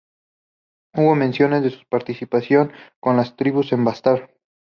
[0.95, 4.31] Hubo menciones de su participación con las tribus en Bastar.